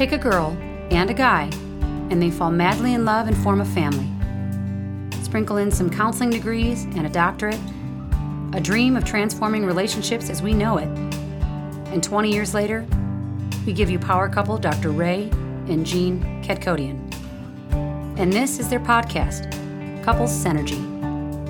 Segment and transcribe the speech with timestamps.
[0.00, 0.56] Take a girl
[0.90, 1.50] and a guy,
[2.08, 4.08] and they fall madly in love and form a family.
[5.22, 7.60] Sprinkle in some counseling degrees and a doctorate,
[8.54, 10.88] a dream of transforming relationships as we know it.
[11.92, 12.86] And 20 years later,
[13.66, 14.88] we give you power couple Dr.
[14.88, 15.28] Ray
[15.68, 16.98] and Jean Kadkhodaian.
[18.18, 19.52] And this is their podcast,
[20.02, 20.80] Couples Synergy.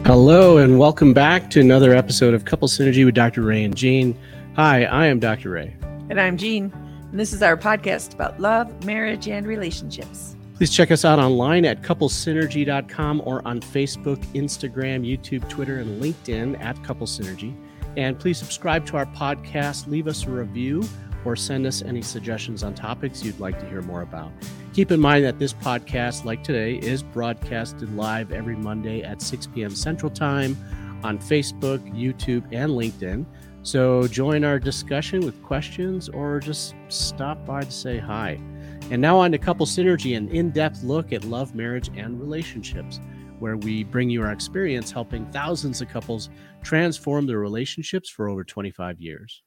[0.04, 3.42] Hello, and welcome back to another episode of Couple Synergy with Dr.
[3.42, 4.18] Ray and Jean.
[4.56, 5.50] Hi, I am Dr.
[5.50, 5.76] Ray.
[6.08, 6.72] And I'm Jean.
[7.10, 10.36] And this is our podcast about love, marriage, and relationships.
[10.54, 16.62] Please check us out online at couplesynergy.com or on Facebook, Instagram, YouTube, Twitter, and LinkedIn
[16.62, 17.56] at Couple Synergy.
[17.96, 20.84] And please subscribe to our podcast, leave us a review,
[21.24, 24.30] or send us any suggestions on topics you'd like to hear more about.
[24.72, 29.48] Keep in mind that this podcast, like today, is broadcasted live every Monday at 6
[29.48, 29.74] p.m.
[29.74, 30.56] Central Time
[31.02, 33.24] on Facebook, YouTube, and LinkedIn.
[33.62, 38.40] So join our discussion with questions or just stop by to say hi.
[38.90, 43.00] And now on to Couple Synergy, an in depth look at love, marriage, and relationships,
[43.38, 46.30] where we bring you our experience helping thousands of couples
[46.62, 49.42] transform their relationships for over 25 years.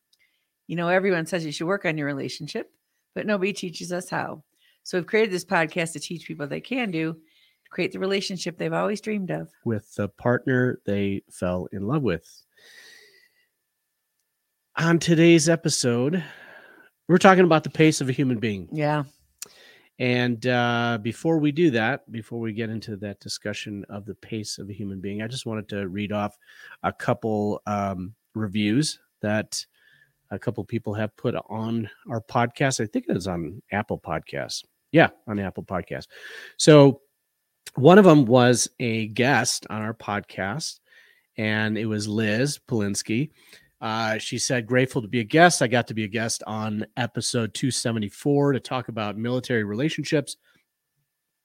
[0.68, 2.72] You know, everyone says you should work on your relationship,
[3.16, 4.44] but nobody teaches us how.
[4.84, 8.60] So we've created this podcast to teach people they can do to create the relationship
[8.60, 12.44] they've always dreamed of with the partner they fell in love with.
[14.76, 16.24] On today's episode,
[17.08, 18.68] we're talking about the pace of a human being.
[18.72, 19.04] Yeah.
[20.00, 24.58] And uh, before we do that, before we get into that discussion of the pace
[24.58, 26.36] of a human being, I just wanted to read off
[26.82, 29.64] a couple um, reviews that
[30.32, 32.82] a couple people have put on our podcast.
[32.82, 34.64] I think it is on Apple Podcasts.
[34.92, 36.08] Yeah, on Apple Podcast.
[36.58, 37.02] So
[37.76, 40.80] one of them was a guest on our podcast,
[41.38, 43.30] and it was Liz Polinsky.
[43.84, 45.62] Uh, she said, grateful to be a guest.
[45.62, 50.38] I got to be a guest on episode 274 to talk about military relationships.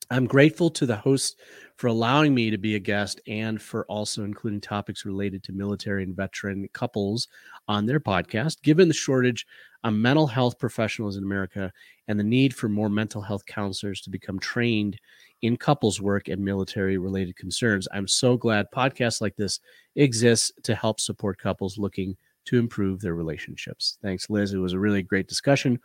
[0.09, 1.41] I'm grateful to the host
[1.75, 6.05] for allowing me to be a guest and for also including topics related to military
[6.05, 7.27] and veteran couples
[7.67, 8.63] on their podcast.
[8.63, 9.45] Given the shortage
[9.83, 11.73] of mental health professionals in America
[12.07, 14.97] and the need for more mental health counselors to become trained
[15.43, 19.59] in couples work and military related concerns, I'm so glad podcasts like this
[19.97, 22.17] exist to help support couples looking
[22.49, 23.99] to improve their relationships.
[24.03, 24.53] Thanks, Liz.
[24.53, 25.79] It was a really great discussion.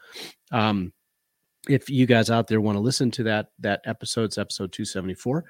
[0.51, 0.93] Um,
[1.69, 5.45] if you guys out there want to listen to that that episode, it's episode 274.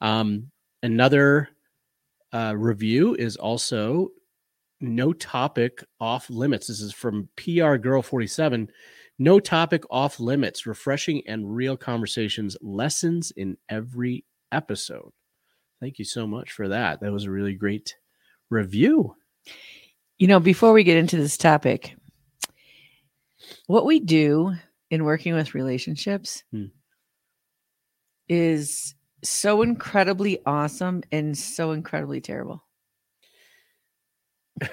[0.00, 0.50] Um,
[0.82, 1.48] another
[2.32, 4.10] uh, review is also
[4.80, 6.66] no topic off limits.
[6.66, 8.70] This is from PR Girl 47.
[9.18, 15.12] No topic off limits, refreshing and real conversations, lessons in every episode.
[15.80, 17.00] Thank you so much for that.
[17.00, 17.96] That was a really great
[18.50, 19.16] review.
[20.18, 21.94] You know, before we get into this topic,
[23.66, 24.54] what we do
[24.90, 26.66] in working with relationships hmm.
[28.28, 32.62] is so incredibly awesome and so incredibly terrible.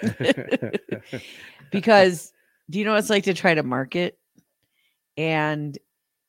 [1.71, 2.31] because
[2.69, 4.17] do you know what it's like to try to market
[5.17, 5.77] and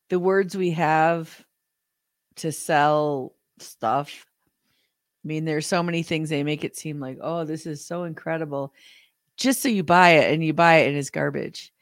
[0.08, 1.44] the words we have
[2.34, 4.26] to sell stuff
[5.25, 8.04] I mean, there's so many things they make it seem like, oh, this is so
[8.04, 8.75] incredible
[9.36, 11.72] just so you buy it and you buy it and it's garbage.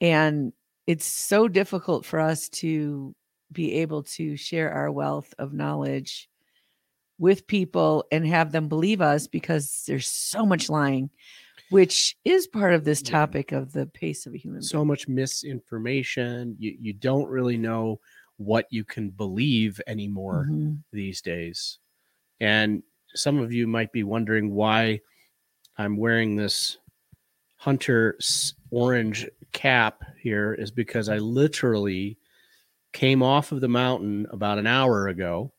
[0.00, 0.52] And
[0.86, 3.14] it's so difficult for us to
[3.52, 6.28] be able to share our wealth of knowledge
[7.18, 11.10] with people and have them believe us because there's so much lying
[11.70, 14.88] which is part of this topic of the pace of a human so being.
[14.88, 18.00] much misinformation you you don't really know
[18.36, 20.74] what you can believe anymore mm-hmm.
[20.92, 21.78] these days
[22.40, 22.82] and
[23.14, 25.00] some of you might be wondering why
[25.78, 26.78] i'm wearing this
[27.64, 28.18] hunter
[28.70, 32.18] orange cap here is because I literally
[32.92, 35.50] came off of the mountain about an hour ago,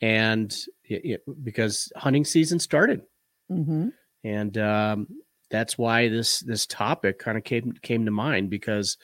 [0.00, 0.52] and
[0.82, 3.02] it, it, because hunting season started,
[3.48, 3.90] mm-hmm.
[4.24, 5.06] and um,
[5.48, 8.98] that's why this this topic kind of came came to mind because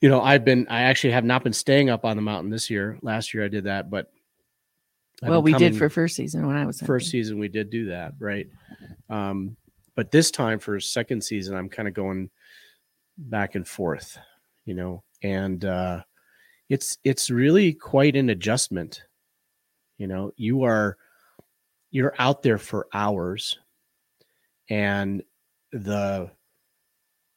[0.00, 2.70] you know I've been I actually have not been staying up on the mountain this
[2.70, 2.98] year.
[3.02, 4.10] Last year I did that, but
[5.22, 7.38] I've well, we did for first season when I was first season.
[7.38, 8.48] We did do that, right?
[9.08, 9.56] Um,
[9.94, 12.30] but this time for second season, I'm kind of going
[13.18, 14.18] back and forth,
[14.64, 16.02] you know, and uh,
[16.68, 19.02] it's it's really quite an adjustment.
[19.98, 20.96] You know, you are
[21.90, 23.58] you're out there for hours,
[24.70, 25.22] and
[25.72, 26.30] the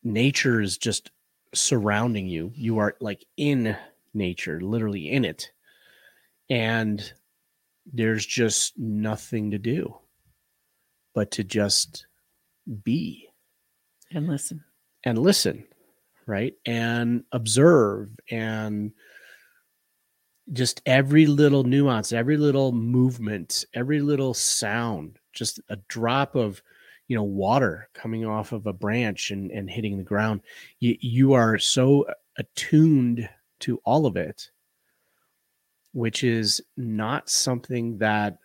[0.03, 1.11] nature is just
[1.53, 2.51] surrounding you.
[2.55, 3.75] You are like in
[4.13, 5.51] nature, literally in it,
[6.49, 7.13] and
[7.91, 9.95] there's just nothing to do
[11.13, 12.05] but to just
[12.83, 13.27] be
[14.11, 14.63] and listen.
[15.03, 15.65] and listen
[16.27, 16.53] right?
[16.65, 18.91] And observe and
[20.53, 26.61] just every little nuance every little movement every little sound just a drop of
[27.07, 30.41] you know water coming off of a branch and, and hitting the ground.
[30.79, 32.05] You, you are so
[32.37, 33.27] attuned
[33.61, 34.51] to all of it
[35.93, 38.37] which is not something that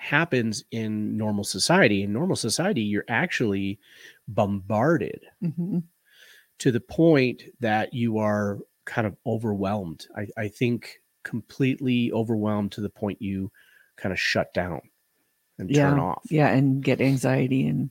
[0.00, 3.78] happens in normal society in normal society you're actually
[4.28, 5.82] bombarded Mhm.
[6.58, 10.06] to the point that you are kind of overwhelmed.
[10.16, 13.50] I, I think completely overwhelmed to the point you
[13.96, 14.80] kind of shut down
[15.58, 15.90] and Yeah.
[15.90, 16.22] turn off.
[16.30, 17.90] Yeah, and get anxiety and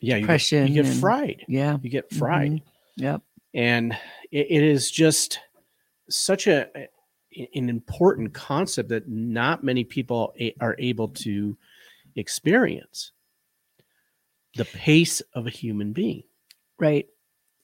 [0.00, 1.44] Yeah, you get, you get and- fried.
[1.48, 1.78] yeah.
[1.80, 2.50] You get fried.
[2.52, 2.62] Mhm.
[2.96, 3.22] Yep.
[3.54, 3.92] And
[4.32, 5.38] it, it is just
[6.10, 6.68] such a
[7.36, 11.56] an important concept that not many people are able to
[12.16, 13.12] experience
[14.56, 16.22] the pace of a human being.
[16.78, 17.06] Right.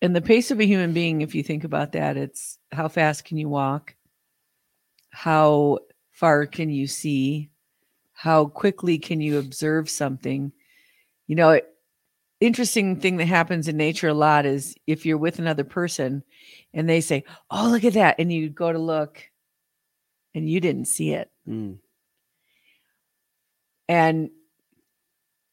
[0.03, 3.25] And the pace of a human being, if you think about that, it's how fast
[3.25, 3.95] can you walk?
[5.11, 5.79] How
[6.13, 7.51] far can you see?
[8.13, 10.53] How quickly can you observe something?
[11.27, 11.61] You know,
[12.41, 16.23] interesting thing that happens in nature a lot is if you're with another person
[16.75, 18.17] and they say, Oh, look at that.
[18.19, 19.23] And you go to look
[20.35, 21.31] and you didn't see it.
[21.49, 21.79] Mm,
[23.89, 24.31] and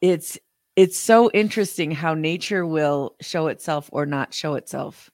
[0.01, 0.37] it's
[0.75, 5.09] it's so interesting how nature will show itself or not show itself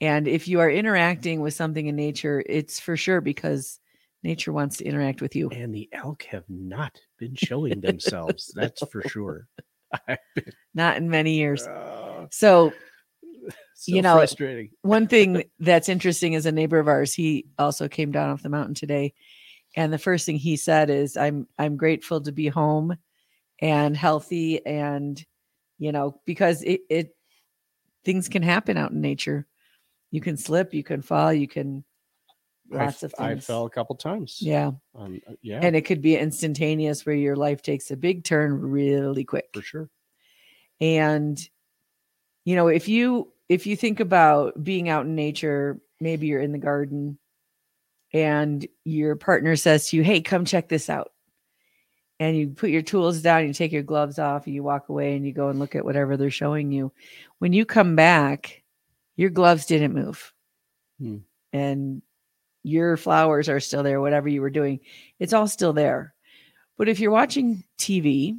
[0.00, 3.80] and if you are interacting with something in nature it's for sure because
[4.22, 8.52] nature wants to interact with you And the elk have not been showing themselves.
[8.54, 9.46] That's for sure.
[10.74, 12.72] Not in many years Oh, so
[13.76, 14.70] so You know, frustrating.
[14.82, 18.48] one thing that's interesting is a neighbor of ours he also came down off the
[18.48, 19.12] mountain today
[19.76, 22.96] and the first thing he said is i'm i'm grateful to be home
[23.60, 25.24] and healthy and
[25.78, 27.14] you know because it, it
[28.04, 29.46] things can happen out in nature
[30.10, 31.84] you can slip you can fall you can
[32.70, 33.44] lots I, of things.
[33.44, 34.38] I fell a couple times.
[34.40, 38.24] yeah Um, uh, yeah, and it could be instantaneous where your life takes a big
[38.24, 39.90] turn really quick for sure.
[40.80, 41.38] and
[42.44, 46.52] you know if you if you think about being out in nature maybe you're in
[46.52, 47.18] the garden
[48.12, 51.12] and your partner says to you hey come check this out.
[52.18, 55.16] And you put your tools down you take your gloves off and you walk away
[55.16, 56.92] and you go and look at whatever they're showing you.
[57.38, 58.62] When you come back
[59.16, 60.32] your gloves didn't move.
[60.98, 61.18] Hmm.
[61.52, 62.00] and
[62.62, 64.80] your flowers are still there whatever you were doing
[65.18, 66.14] it's all still there.
[66.78, 68.38] But if you're watching tv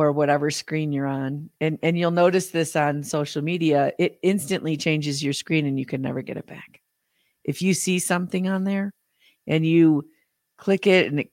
[0.00, 4.76] or whatever screen you're on and and you'll notice this on social media it instantly
[4.76, 6.80] changes your screen and you can never get it back
[7.44, 8.92] if you see something on there
[9.46, 10.06] and you
[10.58, 11.30] click it and it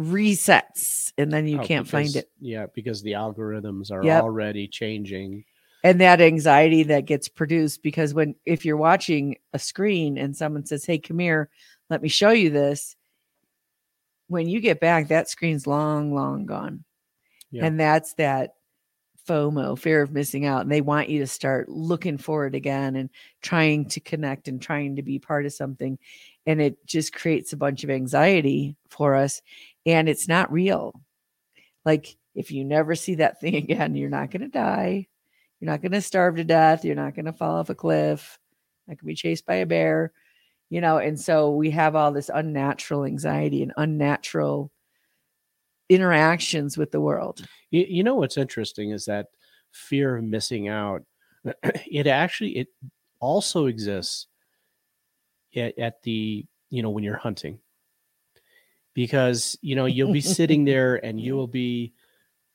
[0.00, 4.24] resets and then you Oh, can't find it Yeah, because the algorithms are Yep.
[4.24, 5.44] already changing.
[5.84, 10.64] and that anxiety that gets produced because when if you're watching a screen and someone
[10.64, 11.48] says hey come here
[11.90, 12.94] let me show you this
[14.28, 16.84] when you get back that screen's long long gone
[17.52, 17.66] Yeah.
[17.66, 18.54] and that's that
[19.28, 20.62] FOMO, fear of missing out.
[20.62, 23.10] And they want you to start looking for it again and
[23.40, 25.98] trying to connect and trying to be part of something.
[26.46, 29.40] And it just creates a bunch of anxiety for us.
[29.86, 31.00] And it's not real.
[31.84, 35.06] Like if you never see that thing again, you're not going to die.
[35.60, 36.84] You're not going to starve to death.
[36.84, 38.38] You're not going to fall off a cliff.
[38.90, 40.12] I to be chased by a bear.
[40.70, 44.72] You know, and so we have all this unnatural anxiety and unnatural
[45.94, 47.46] interactions with the world.
[47.70, 49.26] You, you know what's interesting is that
[49.70, 51.02] fear of missing out.
[51.90, 52.68] It actually it
[53.20, 54.26] also exists
[55.56, 57.58] at, at the you know when you're hunting
[58.94, 61.92] because you know you'll be sitting there and you will be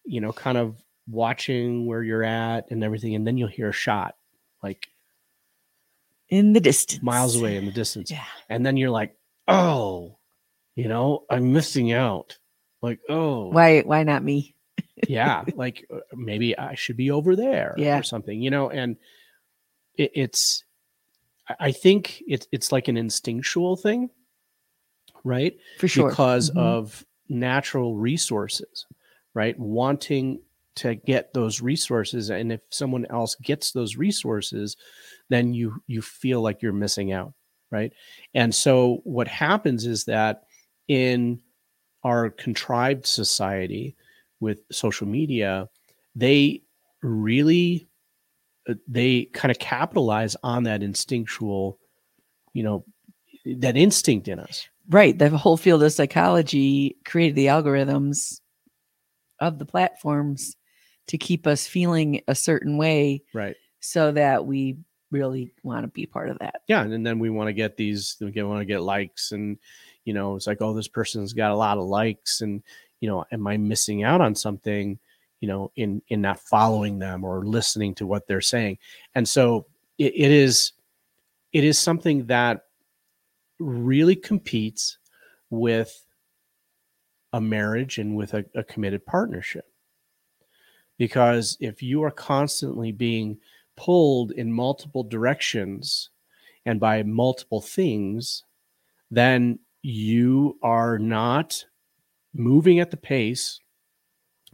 [0.06, 3.74] you know kind of watching where you're at and everything and then you'll hear a
[3.74, 4.16] shot
[4.62, 4.88] like
[6.30, 7.02] in the distance.
[7.02, 8.26] miles away in the distance Yeah.
[8.50, 9.16] and then you're like
[9.48, 10.18] oh
[10.76, 12.38] you know i'm missing out
[12.82, 14.56] like oh Why why not me?
[15.08, 18.00] yeah like uh, maybe i should be over there Yeah.
[18.00, 18.98] or something you know and
[19.96, 20.64] it, it's
[21.60, 24.10] I- think it's it's like an instinctual thing
[25.24, 26.10] right For sure.
[26.10, 26.58] because Mhm.
[26.58, 28.86] of natural resources
[29.34, 30.42] right wanting
[30.76, 34.78] to get those resources and if someone else gets those resources
[35.30, 37.34] then you you feel like you're missing out
[37.72, 37.92] right
[38.34, 40.44] and so what happens is that
[40.88, 41.40] in
[42.04, 43.96] our contrived society
[44.40, 45.68] with social media
[46.16, 46.62] they
[47.02, 47.88] really
[48.70, 51.80] uh, they kind of capitalize on that instinctual
[52.54, 52.84] you know
[53.46, 55.18] that instinct in us right.
[55.18, 58.40] The whole field of psychology created the algorithms
[59.40, 60.56] of the platforms
[61.08, 64.78] to keep us feeling a certain way right so that we
[65.12, 66.62] really want to be part of that.
[66.68, 69.58] yeah and then we want to get these we want to get likes and
[70.08, 72.64] you know it's like oh this person's got a lot of likes and
[73.02, 74.98] you know am i missing out on something
[75.40, 78.78] you know in in not following them or listening to what they're saying?
[79.16, 79.66] And so
[79.98, 80.74] it, it is
[81.54, 82.66] it is something that
[83.60, 84.98] really competes
[85.50, 86.04] with
[87.34, 89.68] a marriage and with a, a committed partnership.
[90.98, 93.38] Because if you are constantly being
[93.76, 96.10] pulled in multiple directions
[96.66, 98.44] and by multiple things,
[99.12, 101.64] then you are not
[102.34, 103.62] moving at the pace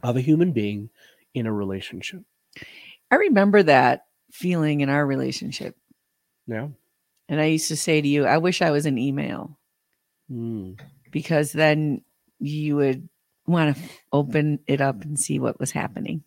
[0.00, 0.90] of a human being
[1.34, 2.22] in a relationship.
[3.10, 5.76] I remember that feeling in our relationship.
[6.46, 6.68] Yeah.
[7.28, 9.58] And I used to say to you, I wish I was an email
[10.30, 10.80] Mm.
[11.10, 12.02] because then
[12.38, 13.08] you would
[13.46, 16.22] want to open it up and see what was happening.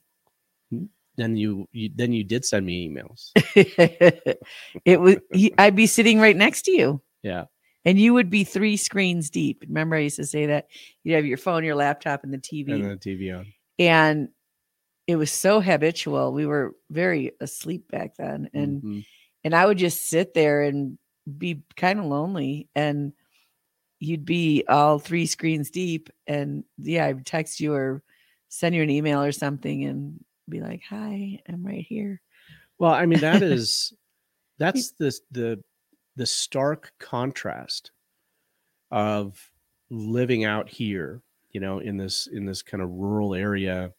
[1.15, 3.31] Then you, you then you did send me emails.
[4.85, 5.15] it was
[5.57, 7.45] I'd be sitting right next to you Yeah.
[7.87, 9.63] And you would be three screens deep.
[9.65, 10.67] Remember I used to say that
[11.03, 12.73] you'd have your phone, your laptop and the TV.
[12.73, 13.53] And the TV on.
[13.79, 14.29] and
[15.07, 16.33] it was so habitual.
[16.33, 19.05] We were very asleep back then and Mhm.
[19.45, 20.99] and I would just sit there and
[21.37, 23.13] be kind of lonely and
[23.99, 28.03] you'd be all three screens deep and yeah, I'd text you or
[28.49, 32.21] send you an email or something and be like, "Hi, I'm right here."
[32.79, 33.93] Well, I mean that is
[34.57, 35.63] that's the the
[36.17, 37.91] the stark contrast
[38.91, 39.49] of
[39.89, 41.21] living out here,
[41.51, 43.93] you know, in this in this kind of rural area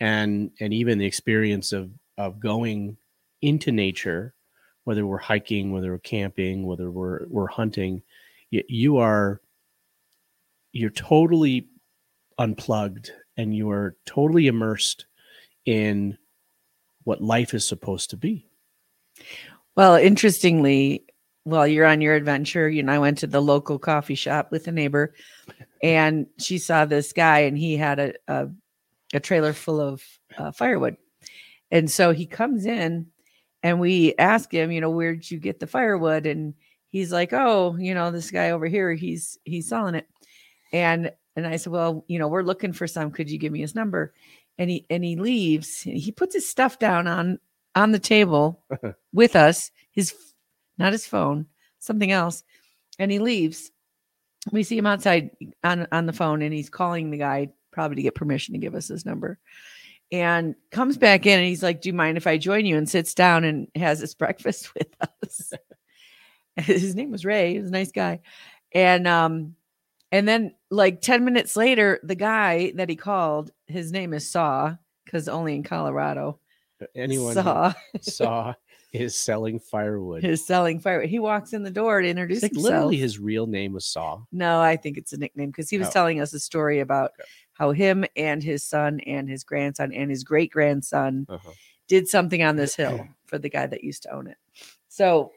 [0.00, 2.96] and and even the experience of of going
[3.40, 4.34] into nature,
[4.84, 8.02] whether we're hiking, whether we're camping, whether we're we're hunting,
[8.50, 9.40] you, you are
[10.72, 11.68] you're totally
[12.38, 15.06] unplugged and you are totally immersed
[15.66, 16.18] in
[17.04, 18.46] what life is supposed to be.
[19.76, 21.03] Well, interestingly,
[21.44, 24.66] while you're on your adventure, you know, I went to the local coffee shop with
[24.66, 25.14] a neighbor
[25.82, 28.48] and she saw this guy and he had a a,
[29.12, 30.02] a trailer full of
[30.36, 30.96] uh, firewood.
[31.70, 33.06] And so he comes in
[33.62, 36.26] and we ask him, you know, where'd you get the firewood?
[36.26, 36.54] And
[36.90, 40.08] he's like, Oh, you know, this guy over here, he's he's selling it.
[40.72, 43.10] And and I said, Well, you know, we're looking for some.
[43.10, 44.14] Could you give me his number?
[44.58, 45.80] And he and he leaves.
[45.80, 47.38] He puts his stuff down on
[47.74, 48.62] on the table
[49.12, 50.14] with us, his
[50.78, 51.46] not his phone,
[51.78, 52.42] something else,
[52.98, 53.70] and he leaves.
[54.52, 55.30] We see him outside
[55.62, 58.74] on on the phone, and he's calling the guy probably to get permission to give
[58.74, 59.38] us his number.
[60.12, 62.88] And comes back in, and he's like, "Do you mind if I join you?" And
[62.88, 64.88] sits down and has his breakfast with
[65.22, 65.52] us.
[66.56, 67.54] his name was Ray.
[67.54, 68.20] He was a nice guy,
[68.72, 69.56] and um,
[70.12, 74.76] and then like ten minutes later, the guy that he called, his name is Saw,
[75.04, 76.38] because only in Colorado.
[76.94, 78.54] Anyone Saw saw
[78.94, 80.24] is selling firewood.
[80.24, 81.08] is selling firewood.
[81.08, 82.72] He walks in the door to introduce like himself.
[82.72, 84.20] literally his real name was Saw.
[84.32, 85.92] no, I think it's a nickname because he was Oh.
[85.92, 87.28] telling us a story about Okay.
[87.54, 91.50] how him and his son and his grandson and his great grandson Uh-huh.
[91.88, 94.38] did something on this hill for the guy that used to own it.
[94.88, 95.32] So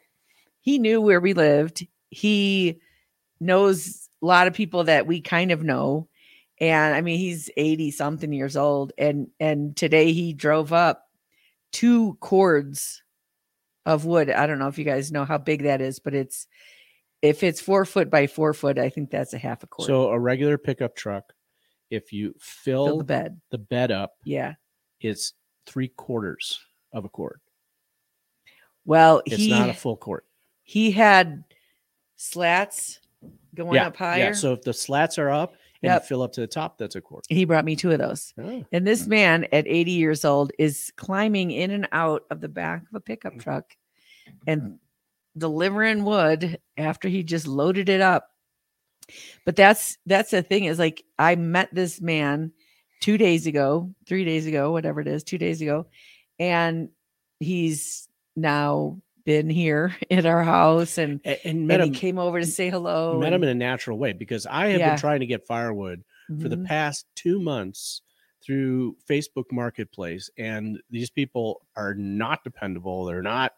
[0.62, 1.86] he knew where we lived.
[2.10, 2.80] He
[3.40, 6.08] knows a lot of people that we kind of know.
[6.60, 8.94] And I mean, he's 80 something years old.
[8.98, 11.08] And and today he drove up
[11.72, 13.04] two cords
[13.88, 14.30] of wood.
[14.30, 16.46] I don't know if you guys know how big that is, but it's
[17.24, 19.88] if it's four foot by four foot, I think that's a half a cord.
[19.88, 21.34] So a regular pickup truck,
[21.90, 23.42] if you fill, Fill the bed.
[23.50, 24.54] the bed up, Yeah.
[25.00, 25.34] it's
[25.66, 26.60] three quarters
[26.94, 27.40] of a cord.
[28.86, 30.24] Well, It's he not a full cord.
[30.64, 31.44] he had
[32.18, 33.00] slats
[33.56, 34.20] going yeah, up higher.
[34.20, 34.32] yeah.
[34.34, 36.06] So if the slats are up and Yep.
[36.06, 37.24] fill up to the top, that's a cord.
[37.30, 38.34] he brought me two of those.
[38.38, 39.10] Oh, And this hmm.
[39.10, 43.00] man at 80 years old is climbing in and out of the back of a
[43.00, 43.40] pickup hmm.
[43.40, 43.76] truck
[44.46, 44.74] and hmm.
[45.38, 48.30] delivering wood after he just loaded it up.
[49.46, 52.52] But that's that's the thing is like I met this man
[53.02, 55.88] 2 days ago, 3 days ago, whatever it is, 2 days ago,
[56.40, 56.90] and
[57.40, 62.18] he's now been here at our house and, and, and met and him, he came
[62.18, 63.20] over to say hello.
[63.20, 64.92] met him in a natural way because I have Yeah.
[64.92, 66.02] been trying to get firewood
[66.42, 66.66] for the Mhm.
[66.66, 68.02] past two months
[68.42, 73.04] through Facebook Marketplace, and these people are not dependable.
[73.06, 73.54] They're not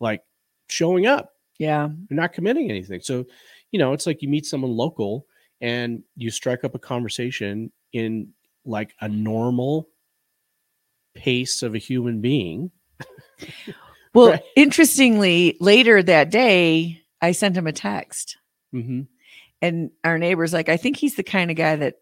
[0.00, 0.22] like
[0.68, 1.34] showing up.
[1.58, 1.90] yeah.
[2.08, 3.02] They're not committing anything.
[3.02, 3.26] So,
[3.72, 5.26] you know, it's like you meet someone local
[5.60, 8.32] and you strike up a conversation in
[8.64, 9.90] like a normal
[11.14, 12.70] pace of a human being.
[14.14, 14.42] Well, Right.
[14.56, 18.36] interestingly, later that day, I sent him a text,
[18.74, 19.02] Mm-hmm.
[19.62, 21.96] and our neighbor's like, "I think he's the kind of guy that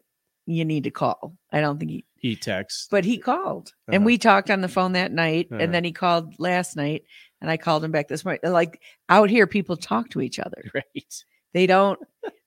[0.46, 1.36] you need to call.
[1.52, 2.88] I don't think he he texts.
[2.90, 3.94] but he called Uh-huh.
[3.94, 5.60] and we talked on the phone that night Uh-huh.
[5.62, 7.04] and then he called last night
[7.40, 10.64] and i called him back this morning like out here people talk to each other
[10.74, 11.24] Right.
[11.54, 12.00] they don't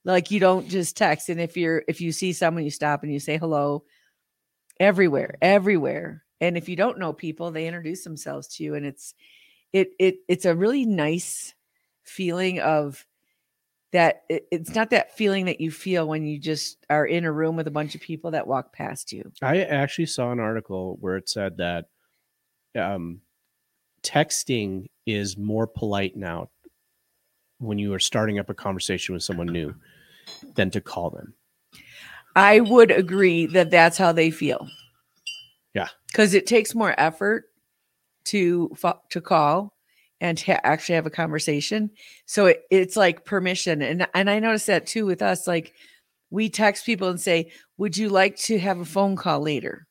[0.03, 3.13] like you don't just text and if you're if you see someone you stop and
[3.13, 3.85] you say hello
[4.79, 9.13] everywhere everywhere and if you don't know people they introduce themselves to you and it's
[9.73, 11.53] it it it's a really nice
[12.03, 13.05] feeling of
[13.91, 17.31] that it, it's not that feeling that you feel when you just are in a
[17.31, 20.97] room with a bunch of people that walk past you I actually saw an article
[20.99, 21.85] where it said that
[22.77, 23.21] um,
[24.03, 26.49] texting is more polite now
[27.59, 29.73] when you are starting up a conversation with someone new
[30.55, 31.33] than to call them.
[32.35, 34.67] I would agree that that's how they feel.
[35.73, 35.89] Yeah.
[36.07, 37.45] Because it takes more effort
[38.25, 38.75] to
[39.09, 39.73] to call
[40.19, 41.89] and to actually have a conversation.
[42.25, 43.81] So it, it's like permission.
[43.81, 45.47] And and I noticed that too with us.
[45.47, 45.73] Like
[46.29, 49.87] we text people and say, Would you like to have a phone call later?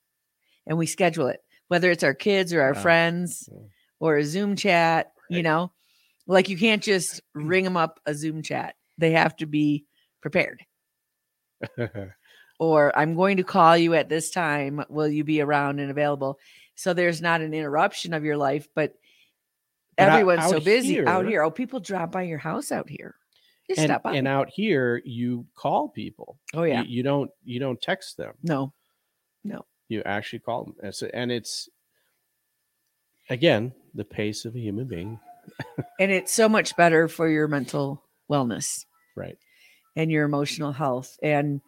[0.66, 2.80] And we schedule it, whether it's our kids or our Wow.
[2.82, 3.58] friends Yeah.
[3.98, 5.72] or a Zoom chat, you know,
[6.26, 8.74] like you can't just ring them up a Zoom chat.
[8.98, 9.84] They have to be
[10.22, 10.60] prepared
[12.60, 14.84] or I'm going to call you at this time.
[14.88, 16.38] Will you be around and available?
[16.80, 18.94] So there's not an interruption of your life, but
[19.98, 21.42] But out- everyone's so out busy out here- here.
[21.42, 23.16] Oh, people drop by your house out here.
[23.68, 24.14] Just and, stop by.
[24.16, 26.38] and out here, you call people.
[26.54, 26.82] oh yeah.
[26.82, 28.32] You, you don't you don't text them.
[28.42, 28.72] No,
[29.44, 29.66] no.
[29.88, 30.74] You actually call them.
[30.82, 31.68] And, so, and it's
[33.28, 35.20] again the pace of a human being.
[35.98, 39.36] And it's so much better for your mental wellness Right.
[39.96, 41.18] and your emotional health.
[41.22, 41.60] And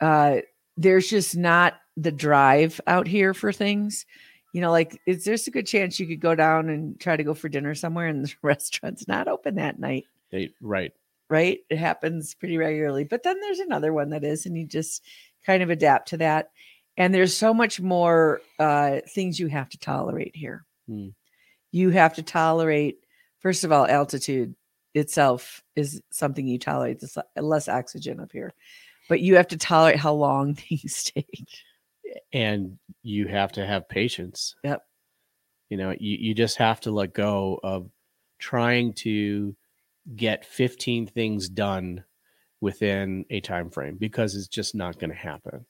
[0.00, 0.38] uh
[0.76, 4.06] there's just not the drive out here for things.
[4.52, 7.24] You know, like is there's a good chance you could go down and try to
[7.24, 10.06] go for dinner somewhere and the restaurant's not open that night.
[10.30, 10.92] They right.
[11.28, 11.60] right?
[11.70, 13.04] It happens pretty regularly.
[13.04, 15.02] But then there's another one that is, and you just
[15.44, 16.50] kind of adapt to that.
[16.96, 20.64] And there's so much more uh, things you have to tolerate here.
[20.88, 21.08] Hmm.
[21.70, 22.98] You have to tolerate,
[23.38, 24.54] first of all, altitude
[24.94, 27.00] itself is something you tolerate.
[27.00, 28.52] There's less oxygen up here,
[29.08, 31.48] but you have to tolerate how long things take.
[32.32, 34.54] And you have to have patience.
[34.64, 34.82] Yep.
[35.68, 37.90] You know, you, you just have to let go of
[38.38, 39.54] trying to
[40.16, 42.04] get 15 things done
[42.60, 45.66] within a time frame because it's just not going to happen.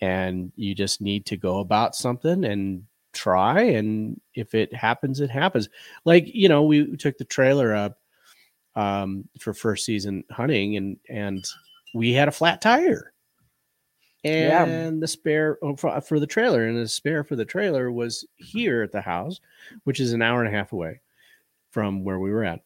[0.00, 5.30] And you just need to go about something and try and if it happens it
[5.30, 5.68] happens.
[6.04, 7.98] Like, you know, we took the trailer up
[8.76, 11.44] um for first season hunting and and
[11.94, 13.13] we had a flat tire
[14.24, 14.64] Yeah.
[14.64, 17.92] and the spare oh, for, uh, for the trailer and the spare for the trailer
[17.92, 19.40] was here at the house
[19.84, 21.00] which is an hour and a half away
[21.70, 22.60] from where we were at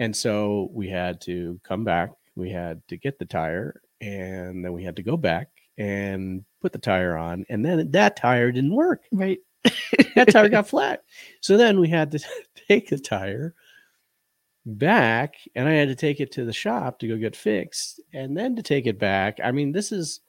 [0.00, 4.72] and so we had to come back we had to get the tire and then
[4.72, 5.48] we had to go back
[5.78, 9.38] and put the tire on and then that tire didn't work Right.
[10.16, 11.04] that tire got flat
[11.40, 12.18] so then we had to
[12.68, 13.54] take the tire
[14.66, 18.36] back and i had to take it to the shop to go get fixed and
[18.36, 20.20] then to take it back i mean this is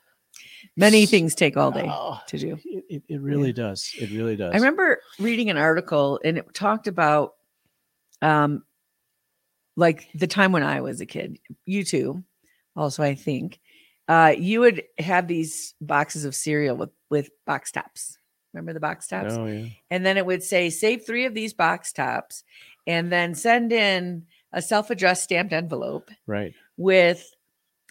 [0.77, 2.57] Many things take all day Oh, to do.
[2.65, 3.91] it, it, really does.
[3.97, 4.51] It really does.
[4.53, 7.33] I remember reading an article and it talked about
[8.21, 8.63] um
[9.77, 11.39] like the time when I was a kid.
[11.65, 12.23] You too,
[12.75, 13.59] also I think.
[14.07, 18.17] Uh you would have these boxes of cereal with with box tops.
[18.53, 19.33] Remember the box tops?
[19.33, 19.67] Oh yeah.
[19.91, 22.43] And then it would say save 3 of these box tops
[22.87, 26.53] and then send in a self-addressed stamped envelope Right.
[26.77, 27.29] with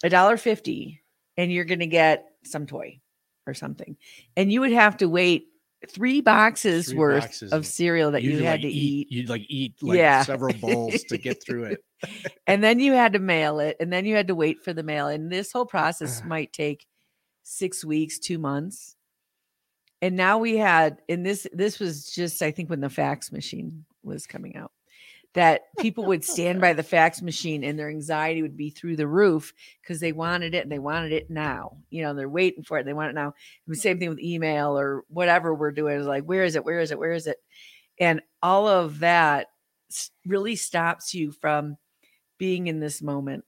[0.03, 1.03] a dollar 50
[1.37, 3.01] and you're going to get some toy
[3.47, 3.97] or something.
[4.37, 5.49] And you would have to wait
[5.91, 9.11] three boxes Three worth boxes of cereal that you had like, to eat.
[9.11, 10.23] You'd like eat like Yeah.
[10.23, 11.85] several bowls to get through it.
[12.47, 14.83] And then you had to mail it and then you had to wait for the
[14.83, 15.09] mail.
[15.09, 16.27] And this whole process ah.
[16.27, 16.87] might take
[17.45, 18.95] 6 weeks, 2 months.
[20.03, 23.87] And now we had and this this was just I think when the fax machine
[24.03, 24.73] was coming out
[25.35, 29.07] that people would stand by the fax machine and their anxiety would be through the
[29.07, 31.77] roof because they wanted it and they wanted it now.
[31.91, 32.85] You know, they're waiting for it.
[32.85, 33.35] They want it now.
[33.67, 36.65] The same thing with email or whatever we're doing is like, where is it?
[36.65, 36.99] Where is it?
[36.99, 37.37] Where is it?
[38.01, 39.49] And all of that
[40.27, 41.77] really stops you from
[42.39, 43.45] being in this moment.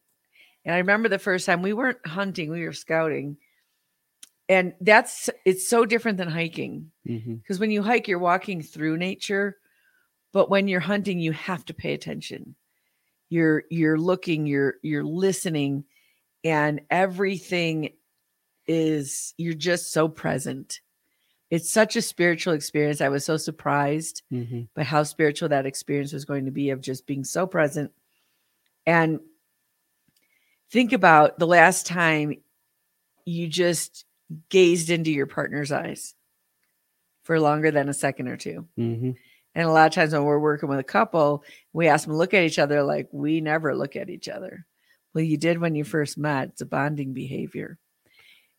[0.64, 3.36] And I remember the first time we weren't hunting, we were scouting.
[4.48, 7.34] And that's it's so different than hiking mm-hmm.
[7.34, 9.56] because when you hike, you're walking through nature,
[10.32, 12.54] but when you're hunting, you have to pay attention.
[13.28, 15.84] You're you're looking, you're you're listening,
[16.44, 17.94] and everything
[18.66, 20.80] is you're just so present.
[21.50, 23.00] It's such a spiritual experience.
[23.00, 24.68] I was so surprised Mhm.
[24.74, 27.92] by how spiritual that experience was going to be of just being so present.
[28.84, 29.20] And
[30.70, 32.34] think about the last time
[33.24, 34.04] you just
[34.48, 36.14] gazed into your partner's eyes
[37.22, 38.66] for longer than a second or two.
[38.76, 39.12] hmm
[39.56, 41.42] And a lot of times when we're working with a couple,
[41.72, 44.66] we ask them to look at each other like we never look at each other.
[45.14, 45.88] Well, you did when you mm.
[45.88, 46.48] first met.
[46.48, 47.78] It's a bonding behavior.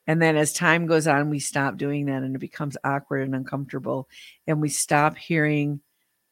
[0.07, 3.35] And then as time goes on, we stop doing that and it becomes awkward and
[3.35, 4.09] uncomfortable.
[4.47, 5.81] And we stop hearing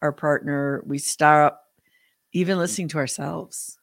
[0.01, 0.81] our partner.
[0.83, 1.61] We stop
[2.33, 2.61] even mm.
[2.61, 3.77] listening to ourselves.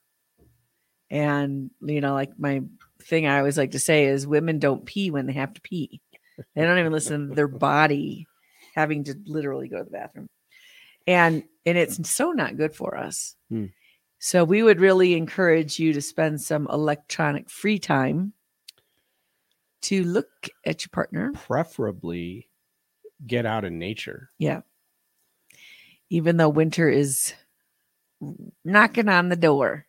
[1.10, 2.62] And, you know, like my
[3.04, 6.00] thing I always like to say is women don't pee when they have to pee.
[6.56, 8.26] They don't even listen to their body
[8.74, 10.28] having to literally go to the bathroom.
[11.06, 13.36] And and it's so not good for us.
[13.48, 13.66] Hmm.
[14.18, 18.32] So we would really encourage you to spend some electronic free time
[19.82, 21.32] to look at your partner.
[21.34, 22.48] Preferably
[23.26, 24.30] get out in nature.
[24.38, 24.60] Yeah.
[26.10, 27.34] Even though winter is
[28.64, 29.86] knocking on the door.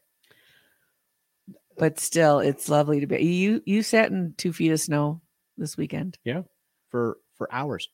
[1.78, 3.17] But still, it's lovely to be.
[3.23, 5.21] You you sat in two feet of snow
[5.58, 6.17] this weekend.
[6.23, 6.43] Yeah.
[6.89, 7.89] For for hours.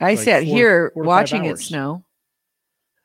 [0.00, 2.04] I Like sat four- here four watching it snow.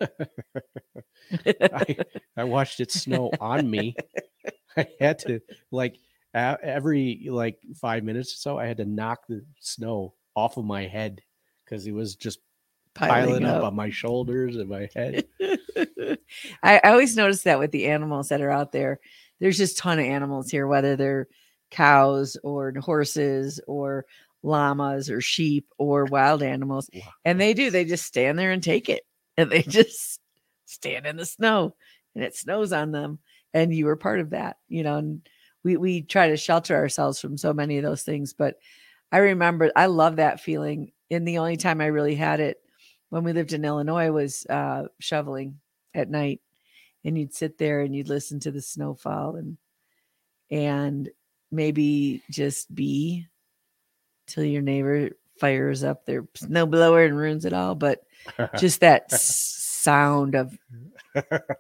[0.02, 1.98] I,
[2.38, 3.96] I watched it snow on me.
[4.78, 5.40] I had to
[5.72, 5.98] like
[6.34, 8.58] every like five minutes or so.
[8.60, 11.22] I had to knock the snow off of my head
[11.64, 12.40] because it was just
[12.94, 13.64] piling, up.
[13.64, 15.26] on my shoulders and my head.
[16.64, 19.00] I, I always notice that with the animals that are out there.
[19.40, 21.28] There's just ton of animals here, whether they're
[21.72, 24.06] cows or horses or
[24.44, 26.90] llamas or sheep or wild animals.
[26.94, 27.02] Wow.
[27.26, 29.04] And they do, they just stand there and take it.
[29.38, 30.20] And they just
[30.66, 31.76] stand in the snow
[32.16, 33.20] and it snows on them.
[33.54, 35.28] And you were part of that, you know, and
[35.64, 38.34] we we try to shelter ourselves from so many of those things.
[38.34, 38.56] But
[39.12, 40.92] I remember I love that feeling.
[41.12, 42.58] And the only time I really had it
[43.10, 45.60] when we lived in Illinois was uh, shoveling
[45.94, 46.42] at night,
[47.06, 49.58] and you'd sit there and you'd listen to the snowfall and
[50.50, 51.10] and
[51.52, 53.28] maybe just be
[54.26, 55.12] till your neighbor
[55.44, 57.76] fires up their snowblower and ruins it all.
[57.76, 58.00] But
[58.58, 60.58] just that sound of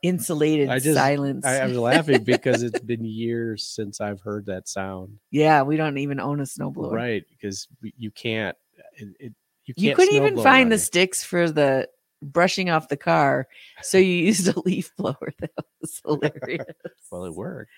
[0.01, 1.45] insulated I just- silence.
[1.45, 5.19] I, was laughing because it's been years since I've heard that sound.
[5.31, 6.93] yeah, we don't even own a snowblower.
[6.93, 7.67] Right, because
[7.97, 8.55] you can't.
[8.95, 9.33] It, it,
[9.65, 11.89] you, You can't couldn't even find the sticks for the
[12.21, 13.47] brushing off the car,
[13.81, 15.33] so you used a leaf blower.
[15.39, 16.65] That was hilarious.
[17.11, 17.71] Well, it worked.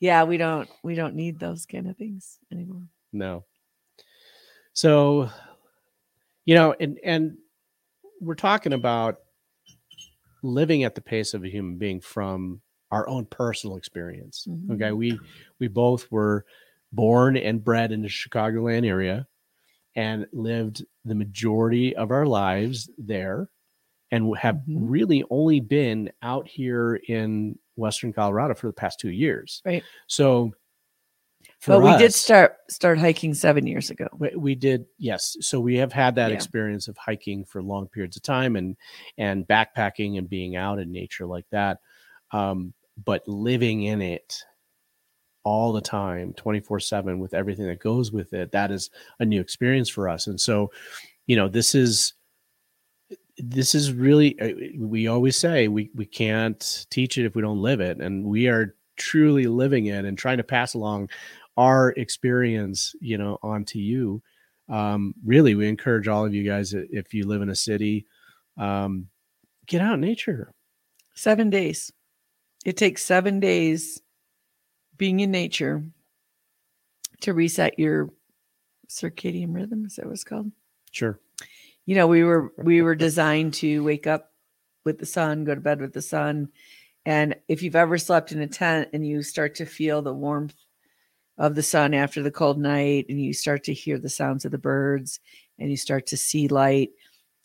[0.00, 2.82] yeah, we don't we don't need those kind of things anymore.
[3.12, 3.44] No.
[4.78, 5.28] So,
[6.44, 7.36] you know, and and
[8.20, 9.16] we're talking about
[10.42, 12.60] living at the pace of a human being from
[12.90, 14.46] our own personal experience.
[14.70, 14.96] Okay, Mhm.
[14.96, 15.20] we
[15.58, 16.44] we both were
[16.92, 19.26] born and bred in the Chicagoland area
[19.96, 23.50] and lived the majority of our lives there
[24.12, 24.76] and have Mhm.
[24.90, 29.62] really only been out here in western Colorado for the past 2 years.
[29.64, 29.84] Right.
[30.08, 30.54] So
[31.66, 34.06] But we did start start hiking seven years ago.
[34.18, 35.36] we, we did yes.
[35.40, 36.36] So we have had that Yeah.
[36.36, 38.76] experience of hiking for long periods of time and
[39.18, 41.80] and backpacking and being out in nature like that.
[42.32, 42.72] Um
[43.04, 44.42] but living in it
[45.44, 48.90] all the time 24 7 with everything that goes with it that is
[49.20, 50.26] a new experience for us.
[50.26, 50.70] And so
[51.26, 52.14] you know this is
[53.38, 57.62] this is really uh, we always say we we can't teach it if we don't
[57.62, 57.98] live it.
[58.00, 61.08] And we are truly living it and trying to pass along
[61.58, 64.22] our experience you know onto you
[64.70, 68.06] um really we encourage all of you guys if you live in a city
[68.56, 69.06] um
[69.66, 70.54] get out in nature
[71.14, 71.92] Seven days.
[72.64, 74.00] It takes seven days
[74.96, 75.82] being in nature
[77.22, 78.10] to reset your
[78.88, 79.84] circadian rhythm.
[79.84, 80.52] Is that what it's called?
[80.92, 81.18] sure
[81.86, 84.32] you know we were we were designed to wake up
[84.84, 86.48] with the sun go to bed with the sun
[87.04, 90.54] and if you've ever slept in a tent and you start to feel the warmth
[91.38, 94.50] of the sun after the cold night and you start to hear the sounds of
[94.50, 95.20] the birds
[95.58, 96.90] and you start to see light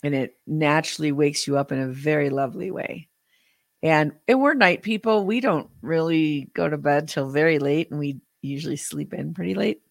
[0.03, 3.07] and it naturally wakes you up in a very lovely way
[3.83, 7.99] and and we're night people we don't really go to bed till very late and
[7.99, 9.81] we usually sleep in pretty late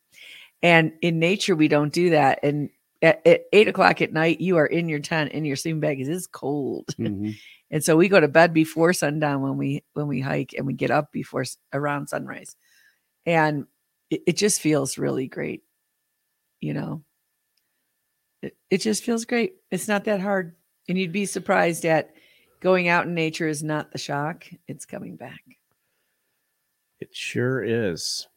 [0.63, 2.71] and in nature we don't do that and
[3.03, 6.01] at, at eight o'clock at night, you are in your tent in your sleeping bag.
[6.01, 7.35] It is cold, Mhm.
[7.71, 10.73] and so we go to bed before sundown when we when we hike, and we
[10.73, 12.55] get up before around sunrise,
[13.27, 13.67] and
[14.13, 15.63] it, it just feels really great.
[16.61, 17.03] You know,
[18.43, 19.55] it, it just feels great.
[19.71, 20.55] It's not that hard,
[20.89, 22.15] and you'd be surprised at
[22.61, 25.41] going out in nature is not the shock; it's coming back.
[27.01, 28.29] It sure is.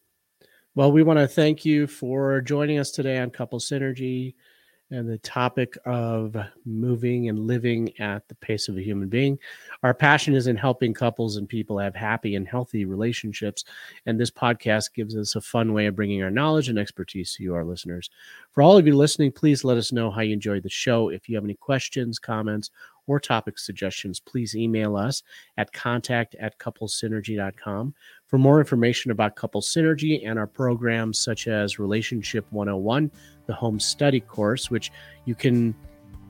[0.75, 4.33] Well, we want to thank you for joining us today on Couple Synergy.
[4.91, 9.37] And the topic of moving and living at the pace of a human being.
[9.81, 13.65] Our passion is in helping couples and people have happy and healthy relationships.
[14.05, 17.43] And this podcast gives us a fun way of bringing our knowledge and expertise to
[17.43, 18.09] you, our listeners.
[18.51, 21.09] For all of you listening, please let us know how you enjoyed the show.
[21.09, 22.69] If you have any questions, comments,
[23.07, 25.23] or topic suggestions, please email us
[25.57, 27.93] at contact at couplesynergy.com.
[28.27, 33.11] For more information about Couple Synergy and our programs such as Relationship 101,
[33.47, 34.91] the home study course, which
[35.25, 35.75] you can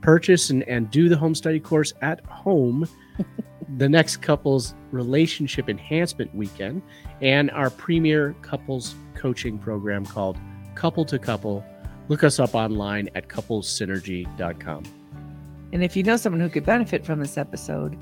[0.00, 2.86] purchase and, and do the home study course at home
[3.76, 6.82] the next couples relationship enhancement weekend
[7.20, 10.38] and our premier couples coaching program called
[10.74, 11.64] couple to couple
[12.08, 14.84] look us up online at couplesynergy.com
[15.72, 17.98] And if you know someone who could benefit from this episode,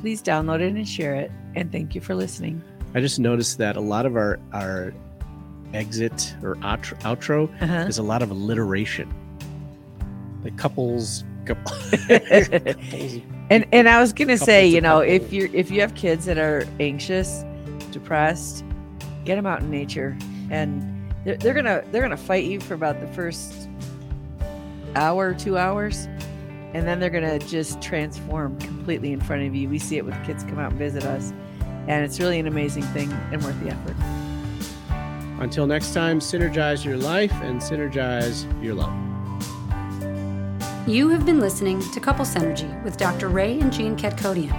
[0.00, 1.32] please download it and share it.
[1.56, 2.62] And thank you for listening.
[2.94, 4.94] i just noticed that a lot of our our
[5.74, 7.86] exit or outro, outro Uh-huh.
[7.88, 9.12] is a lot of alliteration
[10.42, 15.10] the couples, couple, couples And and I was gonna say, you know, couple.
[15.14, 17.44] if you're if you have kids that are anxious,
[17.92, 18.64] depressed,
[19.24, 20.16] get them out in nature,
[20.50, 20.82] and
[21.24, 23.68] they're, they're gonna they're gonna fight you for about the first
[24.96, 26.06] hour, two hours,
[26.74, 29.68] and then they're gonna just transform completely in front of you.
[29.68, 31.32] We see it with kids come out and visit us,
[31.88, 33.96] and it's really an amazing thing and worth the effort.
[35.42, 38.94] Until next time, synergize your life and synergize your love.
[40.88, 43.28] You have been listening to Couple Synergy with Dr.
[43.28, 44.52] Ray and Jean Kadkhodaian.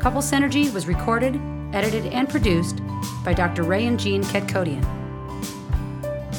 [0.00, 1.38] Couple Synergy was recorded,
[1.74, 2.80] edited, and produced
[3.22, 3.64] by Dr.
[3.64, 4.82] Ray and Jean Kadkhodaian.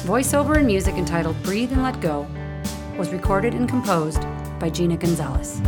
[0.04, 2.26] Voiceover and music entitled Breathe and Let Go
[2.98, 4.22] was recorded and composed
[4.58, 5.60] by Gina Gonzalez.